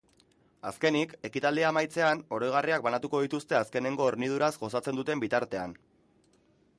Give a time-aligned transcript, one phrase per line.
[0.69, 5.77] Azkenik, ekitaldia amaitzean oroigarriak banatuko dituzte azkenengo horniduraz gozatzen duten bitartean.